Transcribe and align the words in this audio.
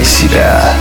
«Включай 0.00 0.04
себя». 0.04 0.74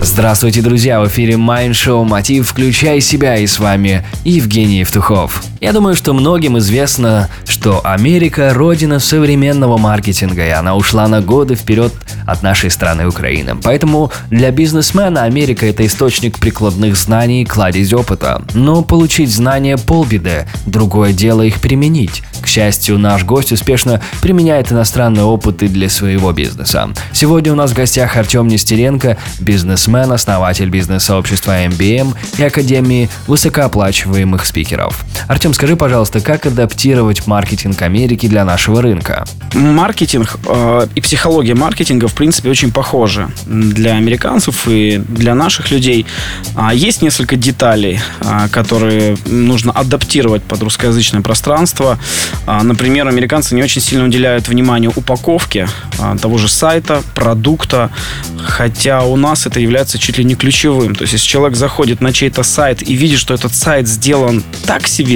Здравствуйте, 0.00 0.60
друзья! 0.60 1.00
В 1.00 1.08
эфире 1.08 1.34
Mind 1.34 1.70
Show 1.70 2.04
«Мотив. 2.04 2.48
Включай 2.48 3.00
себя» 3.00 3.36
и 3.36 3.46
с 3.46 3.58
вами 3.58 4.06
Евгений 4.24 4.80
Евтухов. 4.80 5.42
Я 5.60 5.72
думаю, 5.72 5.94
что 5.96 6.12
многим 6.12 6.58
известно, 6.58 7.28
что 7.46 7.80
Америка– 7.84 8.52
родина 8.54 9.00
современного 9.00 9.78
маркетинга, 9.78 10.46
и 10.46 10.50
она 10.50 10.76
ушла 10.76 11.08
на 11.08 11.20
годы 11.20 11.54
вперед 11.54 11.92
от 12.28 12.42
нашей 12.42 12.70
страны 12.70 13.08
Украины. 13.08 13.56
Поэтому 13.62 14.12
для 14.30 14.50
бизнесмена 14.50 15.24
Америка– 15.24 15.66
это 15.66 15.84
источник 15.86 16.38
прикладных 16.38 16.96
знаний, 16.96 17.46
кладезь 17.46 17.92
опыта. 17.92 18.42
Но 18.52 18.82
получить 18.82 19.30
знания– 19.30 19.76
полбеды, 19.78 20.46
другое 20.66 21.12
дело 21.12 21.42
их 21.42 21.60
применить. 21.60 22.22
К 22.42 22.46
счастью, 22.46 22.98
наш 22.98 23.24
гость 23.24 23.52
успешно 23.52 24.02
применяет 24.20 24.70
иностранные 24.70 25.24
опыты 25.24 25.68
для 25.68 25.88
своего 25.88 26.32
бизнеса. 26.32 26.90
Сегодня 27.12 27.52
у 27.52 27.56
нас 27.56 27.70
в 27.70 27.74
гостях 27.74 28.16
Артем 28.16 28.46
Нестеренко, 28.46 29.16
бизнесмен, 29.40 30.12
основатель 30.12 30.68
бизнес-сообщества 30.68 31.64
MBM 31.64 32.14
и 32.36 32.42
Академии 32.42 33.08
высокооплачиваемых 33.26 34.44
спикеров. 34.44 35.02
Артем 35.26 35.54
скажи, 35.54 35.76
пожалуйста, 35.76 36.20
как 36.20 36.46
адаптировать 36.46 37.26
маркетинг 37.26 37.82
Америки 37.82 38.26
для 38.28 38.44
нашего 38.44 38.82
рынка? 38.82 39.24
Маркетинг 39.54 40.38
э, 40.46 40.86
и 40.94 41.00
психология 41.00 41.54
маркетинга, 41.54 42.08
в 42.08 42.14
принципе, 42.14 42.50
очень 42.50 42.70
похожи 42.70 43.28
для 43.46 43.94
американцев 43.94 44.68
и 44.68 44.98
для 45.08 45.34
наших 45.34 45.70
людей. 45.70 46.06
А 46.54 46.74
есть 46.74 47.02
несколько 47.02 47.36
деталей, 47.36 48.00
а, 48.20 48.48
которые 48.48 49.16
нужно 49.26 49.72
адаптировать 49.72 50.42
под 50.42 50.62
русскоязычное 50.62 51.22
пространство. 51.22 51.98
А, 52.46 52.62
например, 52.62 53.08
американцы 53.08 53.54
не 53.54 53.62
очень 53.62 53.80
сильно 53.80 54.04
уделяют 54.04 54.48
внимание 54.48 54.90
упаковке 54.94 55.68
а, 55.98 56.16
того 56.16 56.38
же 56.38 56.48
сайта, 56.48 57.02
продукта, 57.14 57.90
хотя 58.38 59.02
у 59.02 59.16
нас 59.16 59.46
это 59.46 59.60
является 59.60 59.98
чуть 59.98 60.18
ли 60.18 60.24
не 60.24 60.34
ключевым. 60.34 60.94
То 60.94 61.02
есть, 61.02 61.14
если 61.14 61.26
человек 61.26 61.56
заходит 61.56 62.00
на 62.00 62.12
чей-то 62.12 62.42
сайт 62.42 62.82
и 62.82 62.94
видит, 62.94 63.18
что 63.18 63.34
этот 63.34 63.54
сайт 63.54 63.88
сделан 63.88 64.42
так 64.66 64.86
себе, 64.86 65.07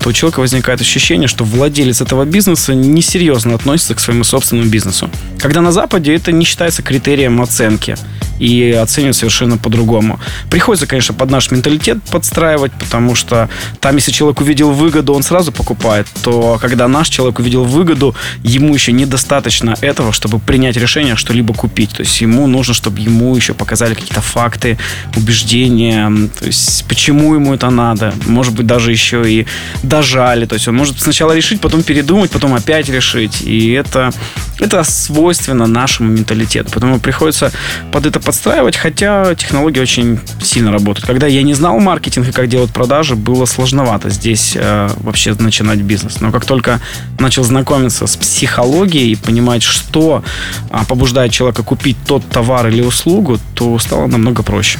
то 0.00 0.08
у 0.08 0.12
человека 0.12 0.40
возникает 0.40 0.80
ощущение, 0.80 1.28
что 1.28 1.44
владелец 1.44 2.00
этого 2.00 2.24
бизнеса 2.24 2.74
несерьезно 2.74 3.54
относится 3.54 3.94
к 3.94 4.00
своему 4.00 4.24
собственному 4.24 4.68
бизнесу. 4.68 5.10
Когда 5.38 5.60
на 5.60 5.72
Западе 5.72 6.14
это 6.14 6.32
не 6.32 6.44
считается 6.44 6.82
критерием 6.82 7.40
оценки 7.40 7.96
и 8.42 8.72
оценивают 8.72 9.16
совершенно 9.16 9.56
по-другому. 9.56 10.18
Приходится, 10.50 10.88
конечно, 10.88 11.14
под 11.14 11.30
наш 11.30 11.52
менталитет 11.52 12.02
подстраивать, 12.10 12.72
потому 12.72 13.14
что 13.14 13.48
там, 13.80 13.94
если 13.94 14.10
человек 14.10 14.40
увидел 14.40 14.72
выгоду, 14.72 15.14
он 15.14 15.22
сразу 15.22 15.52
покупает, 15.52 16.08
то 16.24 16.58
когда 16.60 16.88
наш 16.88 17.08
человек 17.08 17.38
увидел 17.38 17.64
выгоду, 17.64 18.16
ему 18.42 18.74
еще 18.74 18.90
недостаточно 18.90 19.76
этого, 19.80 20.12
чтобы 20.12 20.40
принять 20.40 20.76
решение 20.76 21.14
что-либо 21.14 21.54
купить. 21.54 21.90
То 21.90 22.02
есть 22.02 22.20
ему 22.20 22.48
нужно, 22.48 22.74
чтобы 22.74 22.98
ему 22.98 23.36
еще 23.36 23.54
показали 23.54 23.94
какие-то 23.94 24.20
факты, 24.20 24.76
убеждения, 25.16 26.10
то 26.38 26.46
есть 26.46 26.84
почему 26.88 27.34
ему 27.34 27.54
это 27.54 27.70
надо. 27.70 28.12
Может 28.26 28.54
быть, 28.54 28.66
даже 28.66 28.90
еще 28.90 29.22
и 29.30 29.46
дожали. 29.84 30.46
То 30.46 30.54
есть 30.54 30.66
он 30.66 30.76
может 30.76 31.00
сначала 31.00 31.32
решить, 31.32 31.60
потом 31.60 31.84
передумать, 31.84 32.32
потом 32.32 32.54
опять 32.54 32.88
решить. 32.88 33.42
И 33.42 33.70
это, 33.70 34.12
это 34.58 34.82
свойственно 34.82 35.68
нашему 35.68 36.10
менталитету. 36.10 36.70
Поэтому 36.72 36.98
приходится 36.98 37.52
под 37.92 38.06
это 38.06 38.18
подстраивать, 38.18 38.31
хотя 38.76 39.34
технологии 39.34 39.80
очень 39.80 40.18
сильно 40.42 40.72
работают. 40.72 41.06
Когда 41.06 41.26
я 41.26 41.42
не 41.42 41.54
знал 41.54 41.78
маркетинг 41.78 42.28
и 42.28 42.32
как 42.32 42.48
делать 42.48 42.72
продажи, 42.72 43.16
было 43.16 43.44
сложновато 43.44 44.10
здесь 44.10 44.54
э, 44.56 44.88
вообще 44.98 45.34
начинать 45.38 45.80
бизнес. 45.80 46.20
Но 46.20 46.32
как 46.32 46.44
только 46.44 46.80
начал 47.18 47.44
знакомиться 47.44 48.06
с 48.06 48.16
психологией 48.16 49.12
и 49.12 49.16
понимать, 49.16 49.62
что 49.62 50.24
э, 50.70 50.78
побуждает 50.88 51.32
человека 51.32 51.62
купить 51.62 51.96
тот 52.06 52.26
товар 52.28 52.68
или 52.68 52.82
услугу, 52.82 53.38
то 53.54 53.78
стало 53.78 54.06
намного 54.06 54.42
проще. 54.42 54.78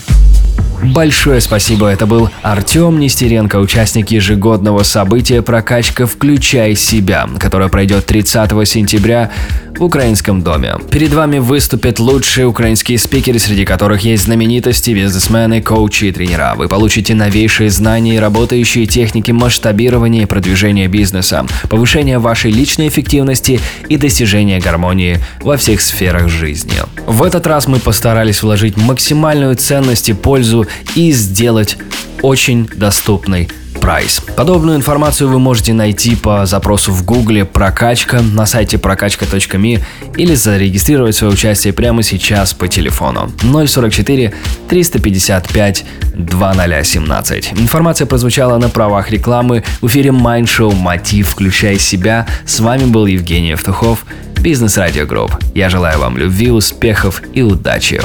Большое 0.82 1.41
спасибо, 1.41 1.87
это 1.87 2.06
был 2.06 2.28
Артем 2.43 2.99
Нестеренко, 2.99 3.56
участник 3.56 4.10
ежегодного 4.10 4.82
события 4.82 5.41
«Прокачка. 5.41 6.06
Включай 6.06 6.75
себя», 6.75 7.28
которое 7.38 7.69
пройдет 7.69 8.06
30 8.06 8.50
сентября 8.69 9.31
в 9.78 9.84
Украинском 9.84 10.43
доме. 10.43 10.77
Перед 10.91 11.12
вами 11.12 11.38
выступят 11.38 11.99
лучшие 11.99 12.47
украинские 12.47 12.99
спикеры, 12.99 13.38
среди 13.38 13.65
которых 13.65 14.03
есть 14.03 14.25
знаменитости, 14.25 14.91
бизнесмены, 14.91 15.62
коучи 15.62 16.06
и 16.06 16.12
тренера. 16.12 16.55
Вы 16.56 16.69
получите 16.69 17.15
новейшие 17.15 17.71
знания 17.71 18.16
и 18.16 18.19
работающие 18.19 18.87
техники 18.87 19.31
масштабирования 19.31 20.22
и 20.22 20.27
продвижения 20.27 20.88
бизнеса, 20.88 21.47
повышения 21.69 22.19
вашей 22.19 22.50
личной 22.50 22.88
эффективности 22.88 23.61
и 23.88 23.97
достижения 23.97 24.61
гармонии 24.61 25.19
во 25.41 25.56
всех 25.56 25.81
сферах 25.81 26.28
жизни. 26.28 26.75
В 27.06 27.22
этот 27.22 27.47
раз 27.47 27.66
мы 27.66 27.78
постарались 27.78 28.43
вложить 28.43 28.77
максимальную 28.77 29.56
ценность 29.56 30.09
и 30.09 30.12
пользу 30.12 30.66
и 30.94 31.12
сделать 31.12 31.77
очень 32.22 32.69
доступной 32.77 33.49
прайс. 33.82 34.22
Подобную 34.37 34.76
информацию 34.78 35.28
вы 35.28 35.41
можете 35.41 35.75
найти 35.75 36.15
по 36.15 36.47
запросу 36.47 36.93
в 36.93 37.04
гугле 37.04 37.44
«Прокачка» 37.44 38.22
на 38.22 38.47
сайте 38.47 38.78
прокачка.ми 38.78 39.81
или 40.16 40.34
зарегистрировать 40.34 41.16
свое 41.16 41.32
участие 41.32 41.72
прямо 41.72 42.03
сейчас 42.04 42.54
по 42.54 42.69
телефону 42.69 43.32
044 43.43 44.32
355 44.69 45.84
2017. 46.15 47.53
Информация 47.54 48.06
прозвучала 48.06 48.56
на 48.59 48.69
правах 48.69 49.10
рекламы 49.10 49.65
в 49.81 49.88
эфире 49.88 50.10
Mind 50.10 50.44
Show 50.44 50.72
«Мотив. 50.75 51.31
Включай 51.31 51.78
себя». 51.78 52.26
С 52.47 52.60
вами 52.60 52.84
был 52.84 53.06
Евгений 53.06 53.50
Евтухов, 53.50 54.06
Бизнес 54.37 54.76
Радио 54.76 55.06
Групп. 55.06 55.37
Я 55.54 55.69
желаю 55.69 55.99
вам 55.99 56.16
любви, 56.16 56.50
успехов 56.50 57.20
и 57.34 57.43
удачи. 57.43 58.00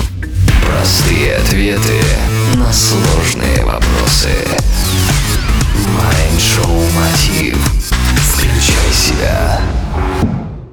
Простые 0.66 1.36
ответы 1.36 2.02
на 2.56 2.74
сложные 2.74 3.64
вопросы. 3.64 4.30